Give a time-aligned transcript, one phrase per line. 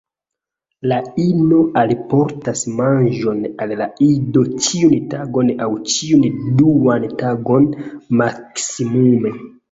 [0.91, 6.25] La ino alportas manĝon al la ido ĉiun tagon aŭ ĉiun
[6.63, 7.69] duan tagon
[8.23, 9.35] maksimume.